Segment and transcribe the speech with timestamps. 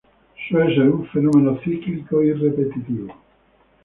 [0.49, 3.13] Suele ser un fenómeno cíclico y repetitivo.